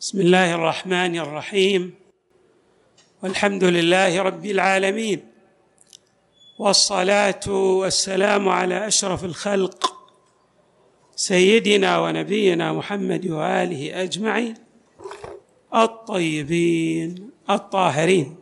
[0.00, 1.94] بسم الله الرحمن الرحيم.
[3.22, 5.20] والحمد لله رب العالمين.
[6.58, 9.96] والصلاة والسلام على أشرف الخلق
[11.16, 14.54] سيدنا ونبينا محمد وآله أجمعين.
[15.74, 18.36] الطيبين الطاهرين.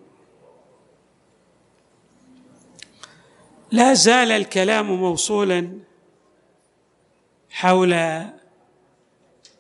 [3.73, 5.79] لا زال الكلام موصولا
[7.51, 7.93] حول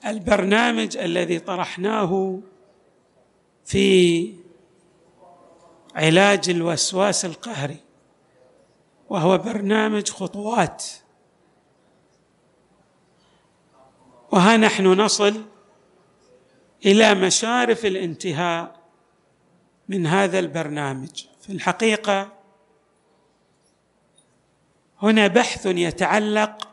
[0.06, 2.40] البرنامج الذي طرحناه
[3.64, 4.34] في
[5.94, 7.76] علاج الوسواس القهري
[9.08, 10.84] وهو برنامج خطوات.
[14.32, 15.44] وها نحن نصل
[16.86, 18.78] إلى مشارف الانتهاء
[19.88, 21.24] من هذا البرنامج.
[21.40, 22.32] في الحقيقة
[25.02, 26.68] هنا بحث يتعلق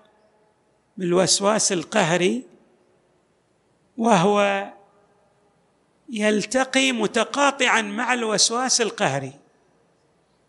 [0.98, 2.54] بالوسواس القهري
[3.98, 4.72] وهو
[6.09, 9.34] يلتقي متقاطعا مع الوسواس القهري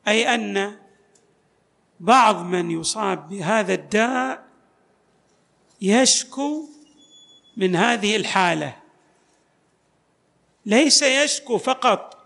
[0.08, 0.78] أي أن
[2.00, 4.46] بعض من يصاب بهذا الداء
[5.82, 6.68] يشكو
[7.56, 8.76] من هذه الحالة.
[10.66, 12.16] ليس يشكو فقط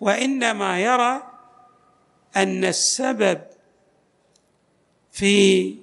[0.00, 1.22] وإنما يرى
[2.36, 3.40] أن السبب
[5.12, 5.76] في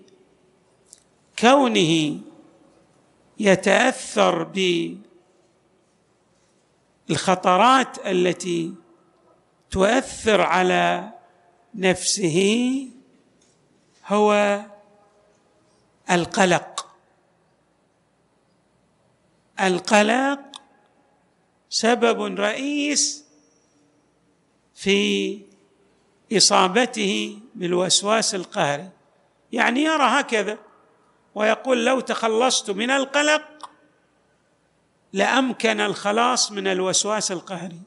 [1.39, 2.19] كونه
[3.44, 4.44] يتأثر
[7.08, 8.73] بالخطرات التي
[9.72, 11.13] تؤثر على
[11.75, 12.39] نفسه
[14.05, 14.61] هو
[16.11, 16.88] القلق.
[19.59, 20.39] القلق
[21.69, 23.23] سبب رئيس
[24.75, 25.39] في
[26.33, 28.89] إصابته بالوسواس القهري.
[29.52, 30.57] يعني يرى هكذا
[31.35, 33.69] ويقول لو تخلصت من القلق
[35.13, 37.79] لأمكن الخلاص من الوسواس القهري.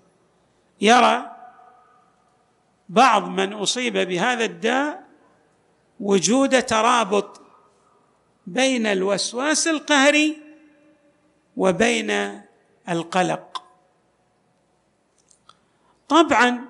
[0.81, 1.37] يرى
[2.89, 5.07] بعض من أصيب بهذا الداء
[6.01, 7.41] وجود ترابط
[8.47, 10.43] بين الوسواس القهري
[11.57, 12.41] وبين
[12.89, 13.63] القلق.
[16.09, 16.65] طبعا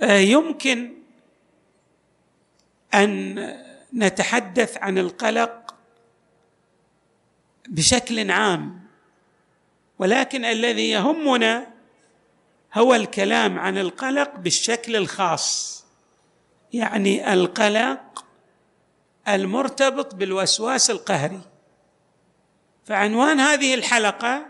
[0.00, 0.94] آه، يمكن
[2.94, 3.38] أن
[3.94, 5.74] نتحدث عن القلق
[7.68, 8.80] بشكل عام
[9.98, 11.66] ولكن الذي يهمنا
[12.74, 15.84] هو الكلام عن القلق بالشكل الخاص
[16.72, 18.24] يعني القلق
[19.28, 21.40] المرتبط بالوسواس القهري.
[22.84, 24.46] فعنوان هذه الحلقة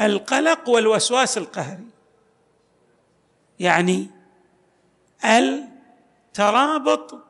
[0.00, 1.86] القلق والوسواس القهري
[3.60, 4.10] يعني
[5.24, 7.29] الترابط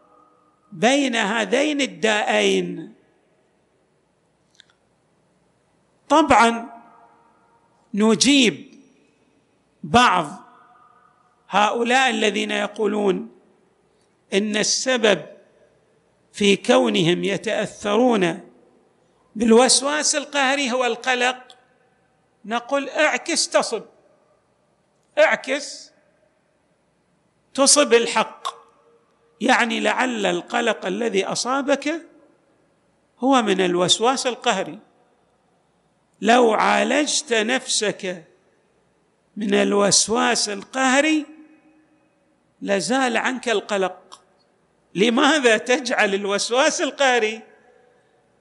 [0.72, 2.94] بين هذين الدائين.
[6.08, 6.82] طبعا
[7.94, 8.74] نجيب
[9.82, 10.26] بعض
[11.48, 13.30] هؤلاء الذين يقولون
[14.34, 15.26] إن السبب
[16.32, 18.40] في كونهم يتأثرون
[19.36, 21.56] بالوسواس القهري هو القلق.
[22.44, 23.82] نقول اعكس تصب.
[25.18, 25.92] اعكس
[27.54, 28.39] تصب الحق.
[29.40, 32.02] يعني لعل القلق الذي أصابك
[33.18, 34.78] هو من الوسواس القهري.
[36.20, 38.24] لو عالجت نفسك
[39.36, 41.26] من الوسواس القهري
[42.62, 44.20] لزال عنك القلق.
[44.94, 47.40] لماذا تجعل الوسواس القهري؟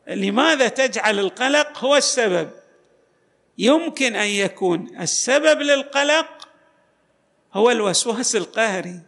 [0.08, 2.50] لماذا تجعل القلق هو السبب؟
[3.58, 6.50] يمكن أن يكون السبب للقلق
[7.54, 9.00] هو الوسواس القهري.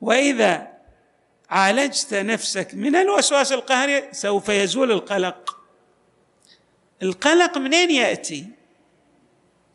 [0.00, 0.73] وإذا
[1.54, 5.58] عالجت نفسك من الوسواس القهري سوف يزول القلق.
[7.02, 8.48] القلق منين يأتي؟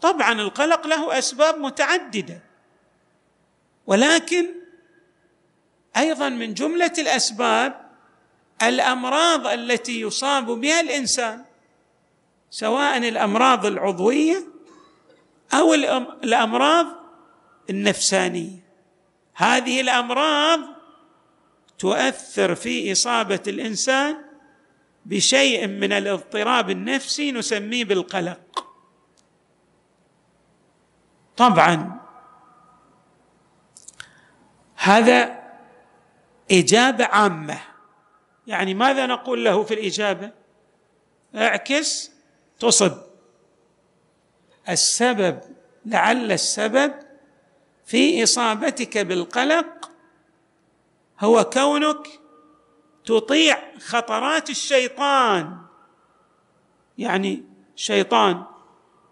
[0.02, 2.42] طبعا القلق له أسباب متعددة.
[3.88, 4.48] ولكن
[5.98, 7.90] أيضا من جملة الأسباب
[8.64, 11.46] الأمراض التي يصاب بها الإنسان
[12.52, 14.44] سواء الأمراض العضوية
[15.54, 15.74] أو
[16.24, 16.86] الأمراض
[17.70, 18.60] النفسانية.
[19.34, 20.79] هذه الأمراض
[21.80, 24.18] تؤثر في إصابة الإنسان
[25.06, 28.66] بشيء من الاضطراب النفسي نسميه بالقلق.
[31.38, 32.00] طبعا
[34.76, 35.40] هذا
[36.52, 37.60] إجابة عامة.
[38.48, 40.32] يعني ماذا نقول له في الإجابة؟
[41.36, 42.12] اعكس
[42.60, 42.98] تصب.
[44.70, 45.42] السبب
[45.86, 46.94] لعل السبب
[47.86, 49.89] في إصابتك بالقلق
[51.20, 52.08] هو كونك
[53.06, 55.58] تطيع خطرات الشيطان.
[56.98, 57.44] يعني
[57.76, 58.44] شيطان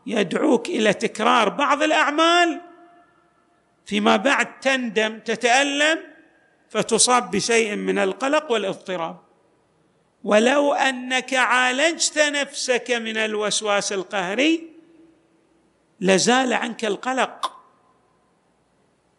[0.05, 2.61] يدعوك إلى تكرار بعض الأعمال
[3.85, 5.99] فيما بعد تندم تتألم
[6.69, 9.19] فتصاب بشيء من القلق والاضطراب.
[10.23, 14.69] ولو أنك عالجت نفسك من الوسواس القهري
[15.99, 17.57] لزال عنك القلق.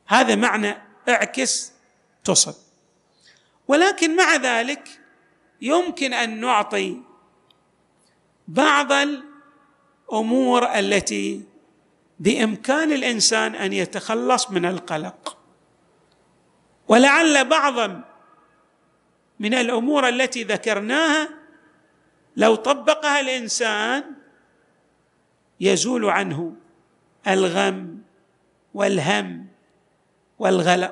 [0.06, 0.76] هذا معنى
[1.08, 1.72] اعكس
[2.24, 2.67] تصب
[3.68, 5.00] ولكن مع ذلك
[5.60, 7.00] يمكن أن نعطي
[8.48, 11.42] بعض الأمور التي
[12.18, 15.38] بإمكان الإنسان أن يتخلص من القلق.
[16.88, 18.04] ولعل بعضا
[19.40, 21.28] من الأمور التي ذكرناها
[22.36, 24.04] لو طبقها الإنسان
[25.60, 26.54] يزول عنه
[27.26, 27.98] الغم
[28.74, 29.46] والهم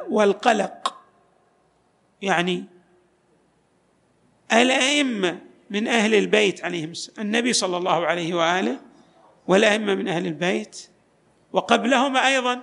[0.09, 0.86] والقلق.
[2.23, 2.65] يعني
[4.53, 5.39] الأئمة
[5.71, 8.81] من أهل البيت عليهم النبي صلى الله عليه وآله
[9.49, 10.89] والأئمة من أهل البيت
[11.53, 12.63] وقبلهما أيضا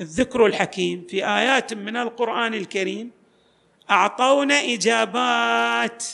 [0.00, 3.10] الذكر الحكيم في آيات من القرآن الكريم
[3.90, 6.04] أعطونا إجابات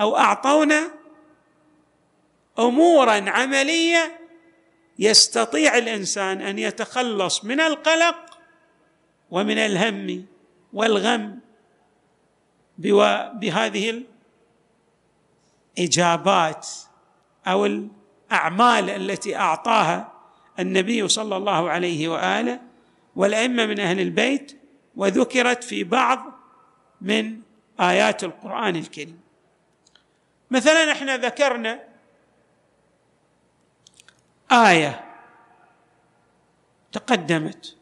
[0.00, 0.90] أو أعطونا
[2.58, 4.18] امورا عملية
[4.98, 8.38] يستطيع الإنسان أن يتخلص من القلق
[9.30, 10.26] ومن الهم
[10.72, 11.38] والغم
[12.78, 14.04] بهذه
[15.78, 16.68] الإجابات
[17.46, 20.12] أو الأعمال التي أعطاها
[20.58, 22.60] النبي صلى الله عليه وآله
[23.16, 24.60] والأئمة من أهل البيت
[24.96, 26.32] وذكرت في بعض
[27.00, 27.40] من
[27.80, 29.20] آيات القرآن الكريم.
[30.50, 31.80] مثلا إحنا ذكرنا
[34.52, 35.04] آية
[36.92, 37.76] تقدمت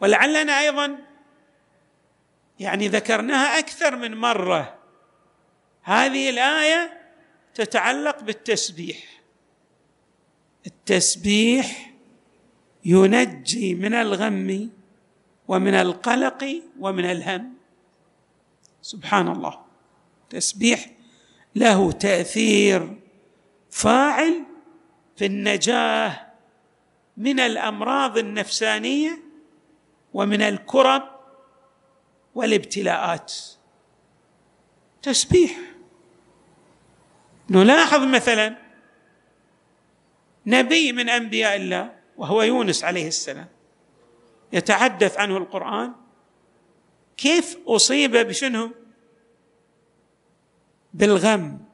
[0.00, 0.98] ولعلنا أيضا
[2.60, 4.78] يعني ذكرناها أكثر من مرة.
[5.82, 7.00] هذه الآية
[7.54, 9.22] تتعلق بالتسبيح.
[10.66, 11.94] التسبيح
[12.84, 14.70] ينجي من الغم
[15.48, 17.54] ومن القلق ومن الهم.
[18.82, 19.60] سبحان الله.
[20.30, 20.90] تسبيح
[21.56, 22.96] له تأثير
[23.70, 24.44] فاعل
[25.16, 26.26] في النجاة
[27.16, 29.22] من الأمراض النفسانية
[30.14, 31.19] ومن الكرب
[32.40, 33.32] والابتلاءات.
[35.02, 35.56] تسبيح.
[37.50, 38.56] نلاحظ مثلا
[40.46, 43.48] نبي من أنبياء الله وهو يونس عليه السلام
[44.52, 45.92] يتحدث عنه القرآن.
[47.16, 48.70] كيف أصيب بشنو؟
[50.94, 51.64] بالغم.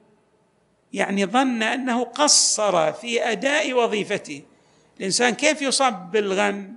[0.92, 4.42] يعني ظن أنه قصر في أداء وظيفته.
[4.98, 6.76] الإنسان كيف يصاب بالغم؟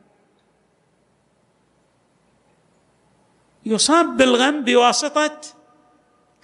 [3.66, 5.42] يصاب بالغم بواسطة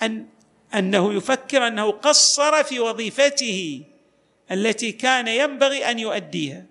[0.01, 0.27] أن
[0.75, 3.83] أنه يفكر أنه قصر في وظيفته
[4.51, 6.65] التي كان ينبغي أن يؤديها.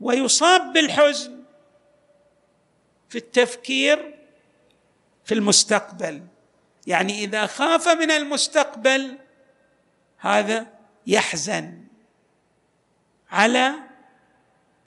[0.00, 1.42] ويصاب بالحزن
[3.08, 4.14] في التفكير
[5.24, 6.22] في المستقبل.
[6.86, 9.18] يعني إذا خاف من المستقبل
[10.18, 10.66] هذا
[11.06, 11.78] يحزن
[13.30, 13.72] على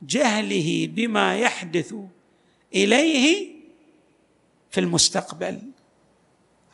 [0.01, 1.95] جهله بما يحدث
[2.75, 3.54] إليه
[4.75, 5.61] في المستقبل.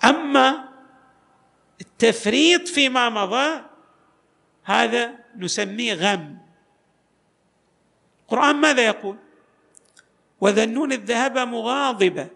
[0.04, 0.70] أما
[1.82, 3.62] التفريط فيما مضى
[4.64, 6.38] هذا نسميه غم.
[8.22, 9.18] القرآن ماذا يقول؟
[10.42, 12.28] وذنون الذهب مغاضبا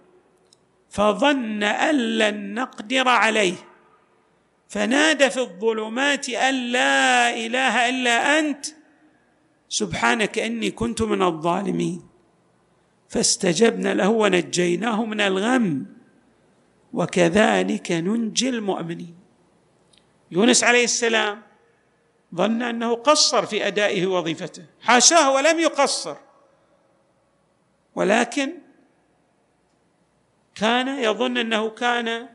[0.89, 3.55] فظن ان لن نقدر عليه.
[4.69, 8.65] فنادى في الظلمات ان لا اله الا انت
[9.69, 12.14] سبحانك اني كنت من الظالمين.
[13.09, 15.85] فاستجبنا له ونجيناه من الغم.
[16.93, 19.15] وكذلك ننجي المؤمنين.
[20.31, 21.41] يونس عليه السلام
[22.35, 26.15] ظن أنه قصر في أدائه وظيفته حاشاه ولم يقصر.
[27.95, 28.53] ولكن
[30.55, 32.29] كان يظن أنه كان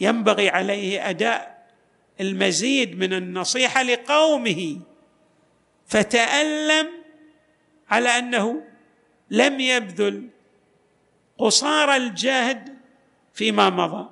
[0.00, 1.66] ينبغي عليه أداء
[2.20, 4.80] المزيد من النصيحة لقومه.
[5.86, 6.88] فتألم
[7.88, 8.65] على أنه
[9.30, 10.28] لم يبذل
[11.38, 12.76] قصارى الجهد
[13.34, 14.08] فيما مضى.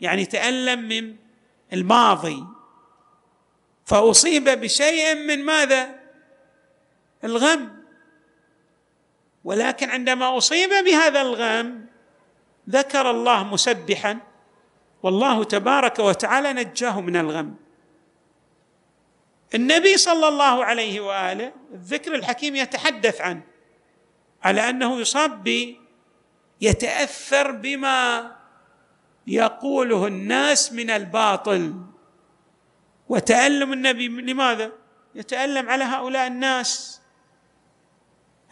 [0.00, 1.16] يعني تألم من
[1.72, 2.44] الماضي.
[3.84, 6.00] فأصيب بشيء من ماذا؟
[7.24, 7.82] الغم.
[9.44, 11.86] ولكن عندما أصيب بهذا الغم
[12.70, 14.18] ذكر الله مسبحا
[15.02, 17.56] والله تبارك وتعالى نجاه من الغم.
[19.54, 23.51] النبي صلى الله عليه وآله الذكر الحكيم يتحدث عنه.
[24.44, 25.76] على أنه يصاب ب
[26.60, 28.32] يتأثر بما
[29.26, 31.74] يقوله الناس من الباطل.
[33.08, 34.72] وتألم النبي لماذا؟
[35.14, 37.00] يتألم على هؤلاء الناس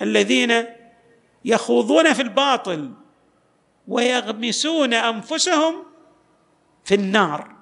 [0.02, 0.64] الذين
[1.44, 2.92] يخوضون في الباطل
[3.88, 5.86] ويغمسون أنفسهم
[6.84, 7.56] في النار.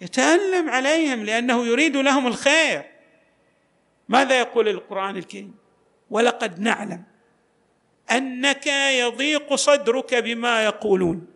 [0.00, 2.90] يتألم عليهم لأنه يريد لهم الخير.
[4.08, 5.61] ماذا يقول القرآن الكريم؟
[6.12, 7.02] ولقد نعلم
[8.10, 11.26] أنك يضيق صدرك بما يقولون.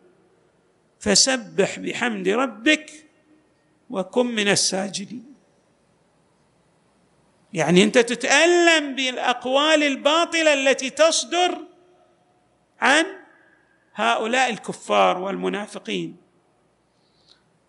[1.01, 2.91] فسبح بحمد ربك
[3.91, 5.35] وكن من الساجدين.
[7.53, 11.59] يعني أنت تتألم بالأقوال الباطلة التي تصدر
[12.81, 13.05] عن
[13.95, 16.17] هؤلاء الكفار والمنافقين.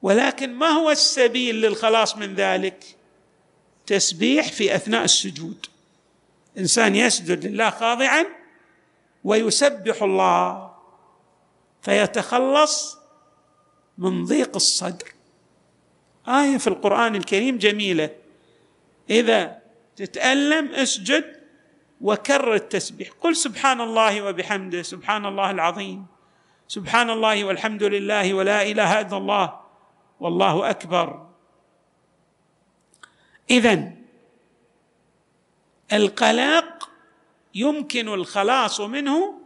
[0.02, 2.84] ولكن ما هو السبيل للخلاص من ذلك؟
[3.86, 5.66] تسبيح في أثناء السجود.
[6.58, 8.26] إنسان يسجد لله خاضعا
[9.24, 10.76] ويسبح الله
[11.82, 12.98] فيتخلص
[13.98, 15.14] من ضيق الصدر.
[16.28, 18.10] آية في القرآن الكريم جميلة.
[19.10, 19.62] إذا
[19.96, 21.38] تتألم اسجد
[22.02, 23.10] وكرر التسبيح.
[23.22, 26.06] قل سبحان الله وبحمده سبحان الله العظيم
[26.68, 29.60] سبحان الله والحمد لله ولا إله إلا الله
[30.20, 31.28] والله أكبر.
[33.50, 33.92] اذا
[35.94, 36.90] القلق
[37.56, 39.42] يمكن الخلاص منه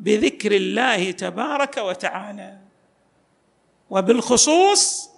[0.00, 2.58] بذكر الله تبارك وتعالى
[3.90, 5.10] وبالخصوص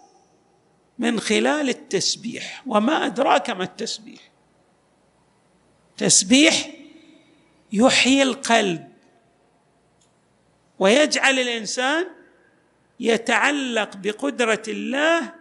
[0.98, 2.62] من خلال التسبيح.
[2.66, 4.20] وما أدراك ما التسبيح؟
[5.96, 6.70] تسبيح
[7.72, 8.88] يحيي القلب
[10.78, 12.06] ويجعل الإنسان
[13.00, 15.34] يتعلق بقدرة الله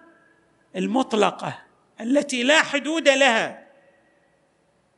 [0.76, 1.60] المطلقة
[2.02, 3.67] التي لا حدود لها.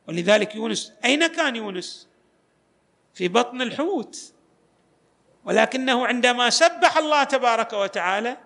[0.08, 2.08] ولذلك يونس أين كان يونس؟
[3.14, 4.32] في بطن الحوت.
[5.44, 8.36] ولكنه عندما سبح الله تبارك وتعالى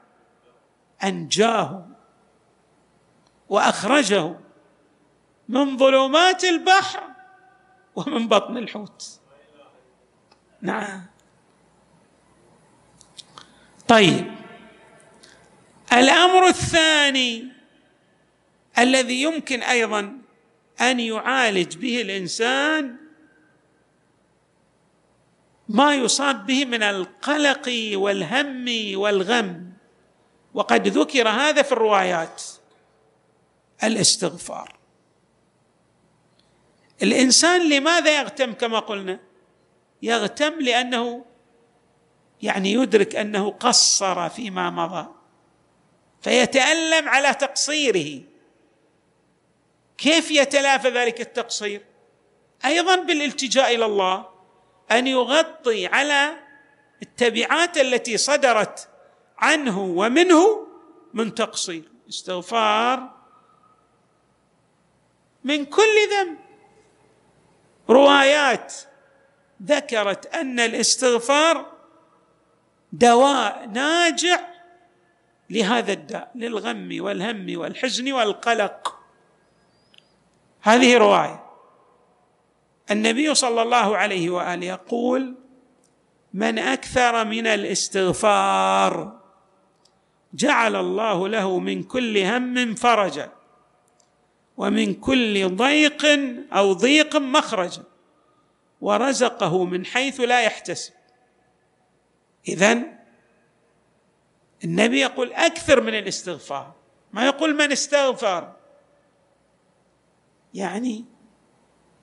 [1.05, 1.87] أنجاه
[3.49, 4.35] وأخرجه
[5.49, 7.03] من ظلمات البحر
[7.97, 9.21] ومن بطن الحوت.
[10.61, 11.07] نعم.
[13.89, 14.35] طيب.
[15.93, 17.53] الأمر الثاني
[18.79, 20.24] الذي يمكن أيضا
[20.81, 22.97] أن يعالج به الإنسان
[25.69, 28.67] ما يصاب به من القلق والهم
[28.99, 29.73] والغم.
[30.55, 32.43] وقد ذكر هذا في الروايات.
[33.85, 34.77] الاستغفار.
[37.03, 39.21] الإنسان لماذا يغتم كما قلنا؟
[40.03, 41.25] يغتم لأنه
[42.43, 45.09] يعني يدرك أنه قصر فيما مضى
[46.23, 48.34] فيتألم على تقصيره.
[49.99, 51.85] كيف يتلافى ذلك التقصير؟
[52.65, 54.29] أيضا بالالتجاء إلى الله
[54.91, 56.37] أن يغطي على
[57.03, 58.89] التبعات التي صدرت
[59.39, 60.67] عنه ومنه
[61.15, 63.11] من تقصير استغفار
[65.45, 66.39] من كل ذنب.
[67.91, 68.75] روايات
[69.63, 71.73] ذكرت أن الاستغفار
[72.93, 74.41] دواء ناجع
[75.51, 78.94] لهذا الداء للغم والهم والحزن والقلق.
[80.65, 81.45] هذه رواية.
[82.91, 85.35] النبي صلى الله عليه وآله يقول
[86.35, 89.21] من أكثر من الاستغفار
[90.35, 93.33] جعل الله له من كل هم فرجا
[94.57, 96.05] ومن كل ضيق
[96.53, 97.83] أو ضيق مخرجا
[98.81, 100.93] ورزقه من حيث لا يحتسب.
[102.49, 102.83] اذا
[104.65, 106.73] النبي يقول أكثر من الاستغفار.
[107.13, 108.64] ما يقول من استغفر؟
[110.55, 111.05] يعني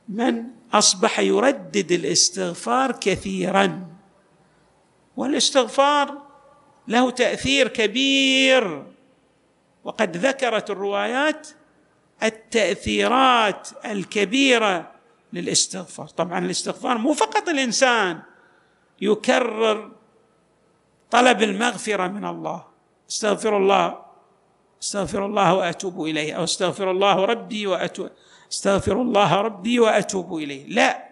[0.10, 0.44] من
[0.74, 3.88] أصبح يردد الاستغفار كثيرا.
[5.18, 6.22] والاستغفار
[6.88, 8.86] له تأثير كبير.
[9.84, 11.48] وقد ذكرت الروايات
[12.24, 14.92] التأثيرات الكبيرة
[15.34, 16.08] للاستغفار.
[16.08, 18.22] طبعا الاستغفار مو فقط الإنسان
[19.02, 19.92] يكرر
[21.12, 22.66] طلب المغفرة من الله.
[23.10, 24.02] استغفر الله
[24.82, 28.10] استغفر الله وأتوب إليه أو استغفر الله ربي وأتوب
[28.52, 30.68] استغفر الله ربي وأتوب إليه.
[30.68, 31.10] لا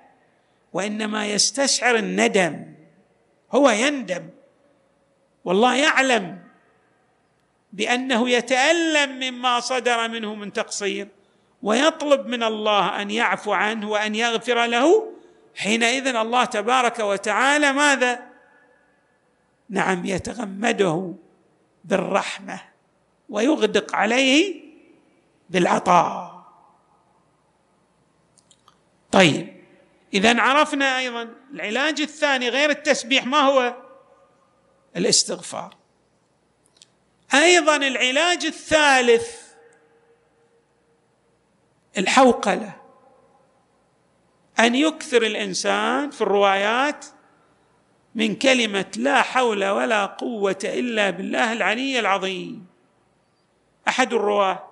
[0.73, 2.65] وإنما يستشعر الندم.
[3.51, 4.29] هو يندم.
[5.45, 6.39] والله يعلم
[7.73, 11.07] بأنه يتألم مما صدر منه من تقصير
[11.63, 15.13] ويطلب من الله أن يعفو عنه وأن يغفر له.
[15.55, 18.19] حينئذ الله تبارك وتعالى ماذا؟
[19.69, 21.13] نعم يتغمده
[21.85, 22.61] بالرحمة
[23.29, 24.61] ويغدق عليه
[25.49, 26.38] بالعطاء.
[29.11, 29.59] طيب
[30.13, 33.75] اذا عرفنا أيضا العلاج الثاني غير التسبيح ما هو؟
[34.95, 35.75] الاستغفار.
[37.33, 39.41] أيضا العلاج الثالث
[41.97, 42.75] الحوقلة.
[44.59, 47.05] أن يكثر الإنسان في الروايات
[48.15, 52.67] من كلمة لا حول ولا قوة إلا بالله العلي العظيم.
[53.87, 54.68] أحد الرواة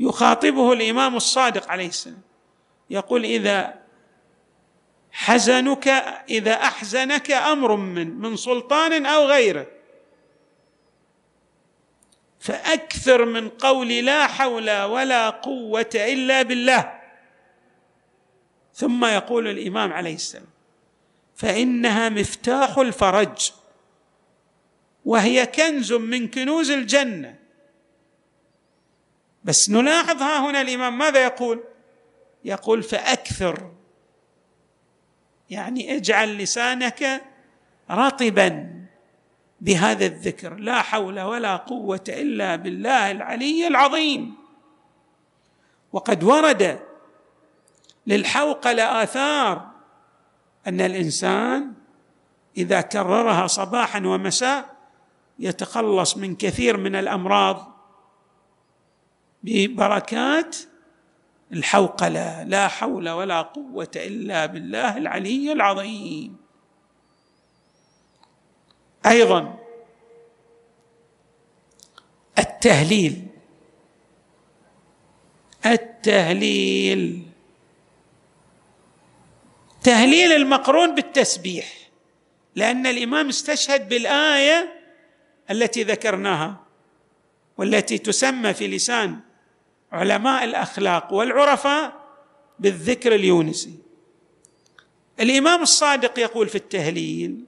[0.00, 2.20] يخاطبه الإمام الصادق عليه السلام.
[2.90, 3.74] يقول إذا
[5.10, 5.88] حزنك
[6.28, 9.66] إذا أحزنك أمر من من سلطان أو غيره.
[12.38, 17.00] فأكثر من قول لا حول ولا قوة إلا بالله.
[18.74, 20.46] ثم يقول الإمام عليه السلام
[21.34, 23.52] فإنها مفتاح الفرج
[25.04, 27.45] وهي كنز من كنوز الجنة.
[29.46, 31.64] بس نلاحظ ها هنا الإمام ماذا يقول؟
[32.44, 33.70] يقول فأكثر.
[35.50, 37.22] يعني اجعل لسانك
[37.90, 38.70] رطبا
[39.60, 40.54] بهذا الذكر.
[40.54, 44.34] لا حول ولا قوة إلا بالله العلي العظيم.
[45.92, 46.80] وقد ورد
[48.06, 49.70] للحوقله آثار
[50.66, 51.72] أن الإنسان
[52.56, 54.76] إذا كررها صباحا ومساء
[55.38, 57.75] يتخلص من كثير من الأمراض
[59.46, 60.56] ببركات
[61.52, 62.42] الحوقلة.
[62.42, 66.36] لا حول ولا قوة إلا بالله العلي العظيم.
[69.06, 69.58] أيضا
[72.38, 73.26] التهليل.
[75.66, 77.22] التهليل.
[79.82, 81.66] تهليل المقرون بالتسبيح
[82.54, 84.82] لأن الإمام استشهد بالآية
[85.50, 86.66] التي ذكرناها
[87.58, 89.25] والتي تسمى في لسان
[89.92, 91.92] علماء الأخلاق والعرفاء
[92.58, 93.74] بالذكر اليونسي.
[95.20, 97.44] الإمام الصادق يقول في التهليل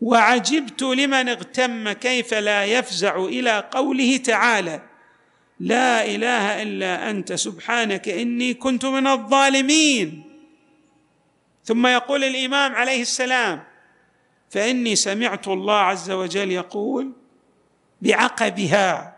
[0.00, 4.82] وعجبت لمن اغتم كيف لا يفزع إلى قوله تعالى
[5.60, 10.22] لا إله إلا أنت سبحانك إني كنت من الظالمين.
[11.64, 13.64] ثم يقول الإمام عليه السلام
[14.50, 17.12] فإني سمعت الله عز وجل يقول
[18.02, 19.15] بعقبها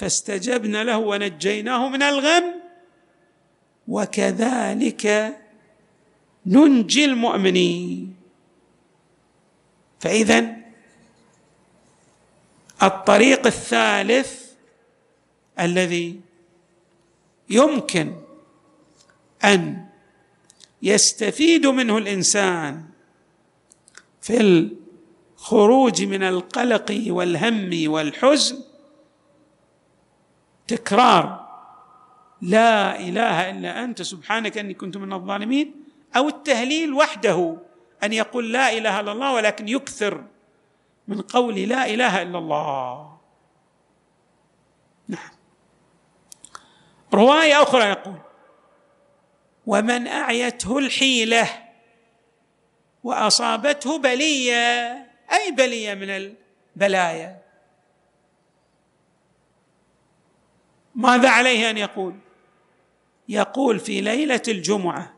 [0.00, 2.54] فاستجبنا له ونجيناه من الغم
[3.88, 5.36] وكذلك
[6.46, 8.16] ننجي المؤمنين.
[10.00, 10.56] فاذا
[12.82, 14.44] الطريق الثالث
[15.60, 16.20] الذي
[17.50, 18.16] يمكن
[19.44, 19.86] أن
[20.82, 22.84] يستفيد منه الإنسان
[24.22, 28.69] في الخروج من القلق والهم والحزن
[30.70, 31.24] تكرار.
[32.42, 35.74] لا إله إلا أنت سبحانك إني كنت من الظالمين.
[36.16, 37.56] أو التهليل وحده
[38.02, 40.24] أن يقول لا إله إلا الله ولكن يكثر
[41.08, 43.16] من قول لا إله إلا الله.
[45.08, 45.30] نعم.
[47.14, 48.18] رواية أخرى يقول
[49.66, 51.48] ومن أعيته الحيلة
[53.04, 54.92] وأصابته بلية
[55.32, 56.10] أي بلية من
[56.76, 57.42] البلايا؟
[61.00, 62.14] ماذا عليه أن يقول؟
[63.28, 65.14] يقول في ليلة الجمعة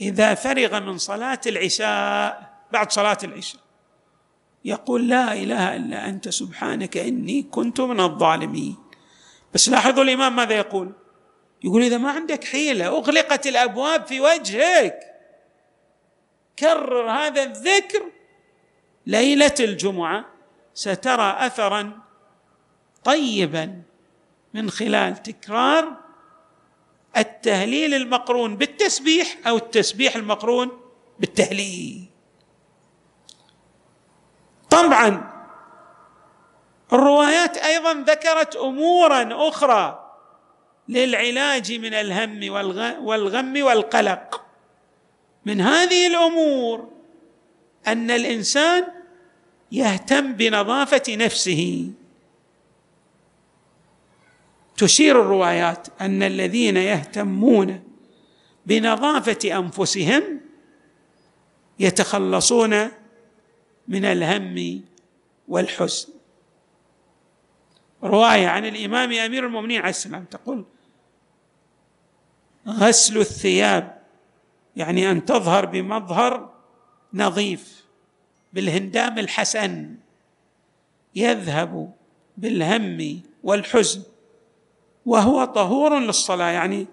[0.00, 3.60] إذا فرغ من صلاة العشاء بعد صلاة العشاء
[4.64, 8.76] يقول لا إله إلا أنت سبحانك إني كنت من الظالمين.
[9.54, 10.92] بس لاحظوا الإمام ماذا يقول؟
[11.64, 15.00] يقول إذا ما عندك حيلة أغلقت الأبواب في وجهك.
[16.58, 18.02] كرر هذا الذكر.
[19.06, 20.24] ليلة الجمعة
[20.74, 21.98] سترى اثرا
[23.04, 23.82] طيبا.
[24.54, 25.96] من خلال تكرار
[27.16, 30.80] التهليل المقرون بالتسبيح أو التسبيح المقرون
[31.18, 32.04] بالتهليل.
[34.70, 35.32] طبعا
[36.92, 40.14] الروايات أيضا ذكرت امورا أخرى
[40.88, 42.52] للعلاج من الهم
[43.04, 44.44] والغم والقلق.
[45.44, 46.92] من هذه الأمور
[47.86, 48.86] أن الإنسان
[49.72, 51.90] يهتم بنظافة نفسه.
[54.76, 57.82] تشير الروايات أن الذين يهتمون
[58.66, 60.40] بنظافة أنفسهم
[61.78, 62.88] يتخلصون
[63.88, 64.82] من الهم
[65.48, 66.12] والحزن.
[68.02, 70.64] رواية عن الإمام أمير المؤمنين عليه السلام تقول
[72.68, 74.02] غسل الثياب
[74.76, 76.52] يعني أن تظهر بمظهر
[77.14, 77.84] نظيف
[78.52, 79.94] بالهندام الحسن
[81.14, 81.92] يذهب
[82.36, 84.02] بالهم والحزن.
[85.06, 86.86] وهو طهور للصلاة يعني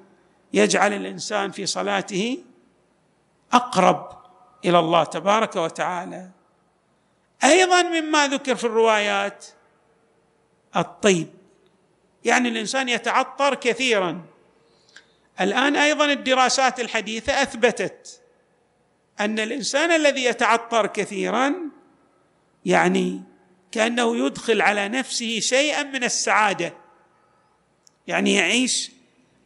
[0.53, 2.37] يجعل الإنسان في صلاته
[3.53, 4.19] أقرب
[4.65, 6.29] إلى الله تبارك وتعالى.
[7.43, 9.45] أيضا مما ذكر في الروايات
[10.75, 11.27] الطيب
[12.25, 14.25] يعني الإنسان يتعطر كثيرا.
[15.41, 18.21] الآن أيضا الدراسات الحديثة أثبتت
[19.19, 21.55] أن الإنسان الذي يتعطر كثيرا
[22.65, 23.23] يعني
[23.71, 26.73] كأنه يدخل على نفسه شيئا من السعادة.
[28.09, 28.91] يعني يعيش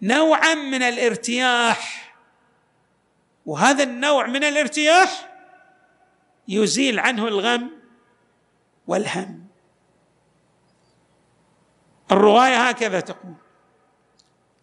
[0.02, 2.14] نوعا من الارتياح.
[3.46, 5.30] وهذا النوع من الارتياح
[6.48, 7.72] يزيل عنه الغم
[8.88, 9.48] والهم.
[12.12, 13.34] الرواية هكذا تقول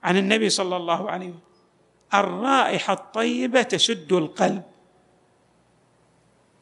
[0.02, 1.40] عن النبي صلى الله عليه وسلم
[2.14, 4.62] الرائحة الطيبة تشد القلب.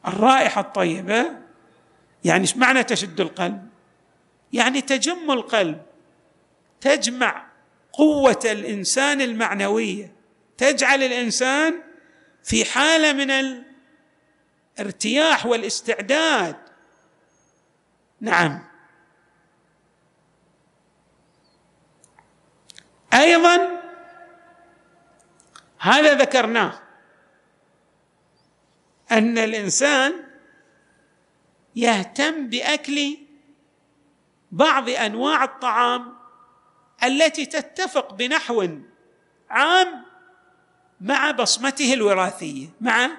[0.07, 1.25] الرائحة الطيبة
[2.23, 3.69] يعني إيش معنى تشد القلب؟
[4.53, 5.88] يعني تجم القلب.
[6.81, 7.49] تجمع
[7.93, 10.15] قوة الإنسان المعنوية.
[10.57, 11.81] تجعل الإنسان
[12.43, 13.31] في حالة من
[14.79, 16.55] الارتياح والاستعداد.
[18.21, 18.69] نعم.
[23.13, 23.81] أيضا
[25.79, 26.79] هذا ذكرناه
[29.11, 30.13] أن الإنسان
[31.75, 33.17] يهتم بأكل
[34.51, 36.18] بعض أنواع الطعام
[37.03, 38.67] التي تتفق بنحو
[39.49, 40.05] عام
[41.01, 42.67] مع بصمته الوراثية.
[42.81, 43.09] مع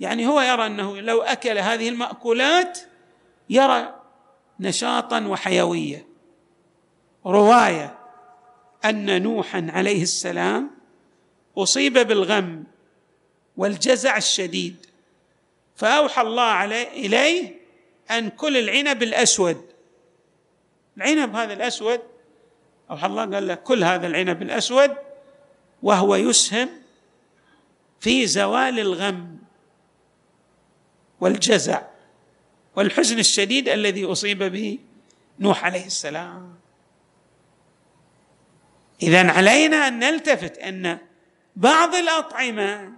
[0.00, 2.78] يعني هو يرى أنه لو أكل هذه المأكولات
[3.50, 3.94] يرى
[4.60, 6.06] نشاطا وحيوية.
[7.26, 7.98] رواية
[8.84, 10.70] أن نوحا عليه السلام
[11.58, 12.64] أصيب بالغم
[13.56, 14.86] والجزع الشديد
[15.76, 17.54] فأوحى الله عليه إليه
[18.10, 19.66] أن كل العنب الأسود
[20.96, 22.00] العنب هذا الأسود
[22.90, 24.96] أوحى الله قال له كل هذا العنب الأسود
[25.82, 26.68] وهو يسهم
[28.00, 29.38] في زوال الغم
[31.20, 31.82] والجزع
[32.76, 34.78] والحزن الشديد الذي أصيب به
[35.40, 36.54] نوح عليه السلام.
[39.02, 40.98] إذا علينا أن نلتفت أن
[41.56, 42.92] بعض الأطعمة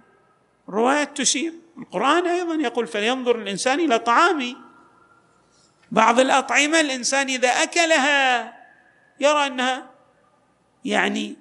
[0.69, 4.55] رواية تشير القرآن أيضا يقول فلينظر الإنسان إلى طعامه
[5.91, 8.56] بعض الأطعمة الإنسان إذا أكلها
[9.19, 9.89] يرى أنها
[10.85, 11.35] يعني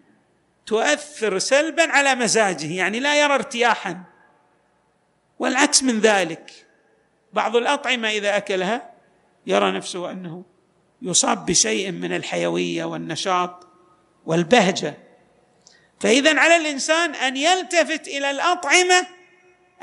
[0.66, 4.02] تؤثر سلبا على مزاجه يعني لا يرى ارتياحا.
[5.38, 6.66] والعكس من ذلك
[7.32, 8.90] بعض الأطعمة إذا أكلها
[9.46, 10.44] يرى نفسه أنه
[11.02, 13.66] يصاب بشيء من الحيوية والنشاط
[14.26, 14.94] والبهجة.
[16.00, 19.06] فاذا على الإنسان أن يلتفت إلى الأطعمة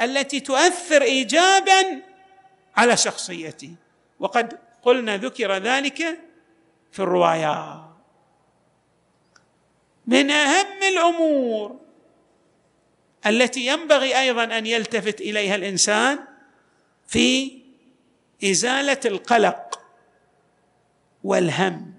[0.02, 2.02] التي تؤثر ايجابا
[2.76, 3.76] على شخصيته.
[4.20, 6.20] وقد قلنا ذكر ذلك
[6.94, 7.84] في الروايات
[10.08, 11.80] من أهم الأمور
[13.26, 16.20] التي ينبغي أيضا أن يلتفت إليها الإنسان
[17.08, 17.60] في
[18.44, 19.82] إزالة القلق
[21.24, 21.94] والهم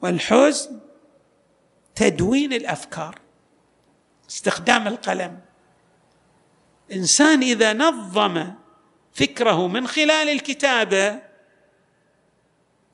[0.00, 0.80] والحزن
[1.94, 3.18] تدوين الأفكار
[4.30, 5.40] استخدام القلم.
[6.92, 8.52] إنسان إذا نظم
[9.14, 11.25] فكره من خلال الكتابة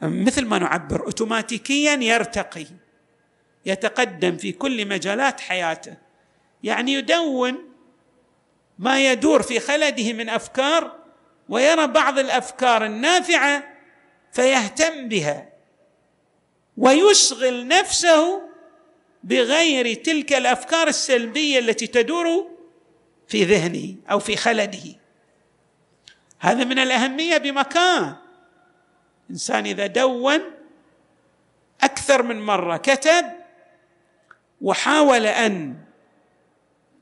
[0.02, 2.66] مثل ما نعبر اوتوماتيكيا يرتقي
[3.66, 5.96] يتقدم في كل مجالات حياته.
[6.62, 7.58] يعني يدون
[8.78, 10.96] ما يدور في خلده من أفكار
[11.48, 13.64] ويرى بعض الأفكار النافعة
[14.32, 15.52] فيهتم بها
[16.76, 18.42] ويشغل نفسه
[19.24, 22.50] بغير تلك الأفكار السلبية التي تدور
[23.28, 24.96] في ذهنه أو في خلده.
[26.38, 28.16] هذا من الأهمية بمكان.
[29.32, 30.40] انسان إذا دون
[31.82, 33.24] أكثر من مرة كتب
[34.60, 35.76] وحاول أن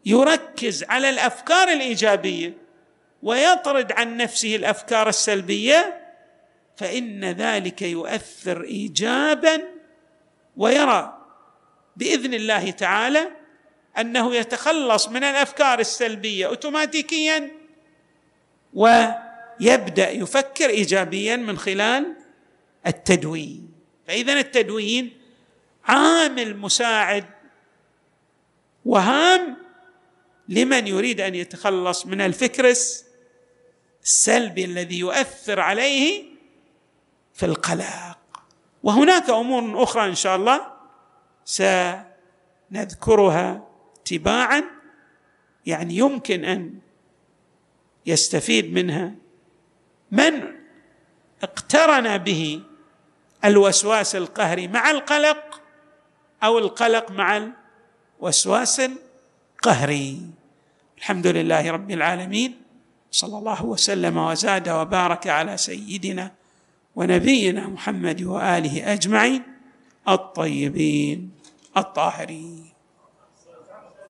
[0.07, 2.53] يركز على الأفكار الإيجابية
[3.23, 6.01] ويطرد عن نفسه الأفكار السلبية
[6.77, 9.63] فإن ذلك يؤثر ايجابا
[10.57, 11.19] ويرى
[11.97, 13.29] بإذن الله تعالى
[13.99, 17.51] أنه يتخلص من الأفكار السلبية اوتوماتيكيا
[18.75, 22.20] ويبدأ يفكر ايجابيا من خلال
[22.87, 23.73] التدوين.
[24.07, 25.21] فإذا التدوين
[25.85, 27.25] عامل مساعد
[28.85, 29.57] وهام
[30.49, 32.75] لمن يريد أن يتخلص من الفكر
[34.05, 36.25] السلبي الذي يؤثر عليه
[37.35, 38.19] في القلق.
[38.83, 40.73] وهناك أمور أخرى إن شاء الله
[42.71, 43.69] سنذكرها
[44.05, 44.65] تباعا.
[45.67, 46.79] يعني يمكن أن
[48.07, 49.15] يستفيد منها
[50.11, 50.55] من
[51.43, 52.63] اقترن به
[53.45, 55.61] الوسواس القهري مع القلق
[56.43, 57.51] أو القلق مع
[58.21, 58.81] الوسواس
[59.61, 60.21] القهري.
[60.99, 62.63] الحمد لله رب العالمين.
[63.11, 66.33] صلى الله وسلم وزاد وبارك على سيدنا
[66.97, 69.43] ونبينا محمد وآله أجمعين
[70.09, 71.31] الطيبين
[71.77, 72.70] الطاهرين.